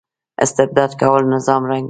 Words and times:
استبداد 0.43 0.91
کول 1.01 1.23
نظام 1.33 1.61
ړنګوي 1.69 1.79